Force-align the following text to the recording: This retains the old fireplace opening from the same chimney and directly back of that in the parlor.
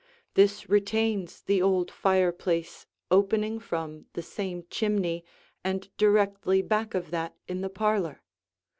This 0.33 0.67
retains 0.67 1.43
the 1.43 1.61
old 1.61 1.91
fireplace 1.91 2.87
opening 3.11 3.59
from 3.59 4.07
the 4.13 4.23
same 4.23 4.65
chimney 4.71 5.23
and 5.63 5.95
directly 5.95 6.63
back 6.63 6.95
of 6.95 7.11
that 7.11 7.35
in 7.47 7.61
the 7.61 7.69
parlor. 7.69 8.23